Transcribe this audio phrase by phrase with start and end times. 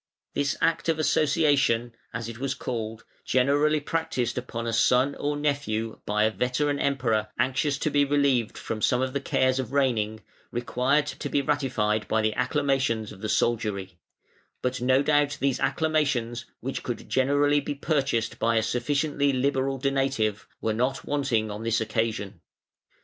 [0.33, 5.99] This act of "association" as it was called, generally practised upon a son or nephew
[6.07, 10.21] by a veteran Emperor anxious to be relieved from some of the cares of reigning,
[10.49, 13.99] required to be ratified by the acclamations of the soldiery;
[14.63, 20.47] but no doubt these acclamations, which could generally be purchased by a sufficiently liberal donative,
[20.61, 22.41] were not wanting on this occasion.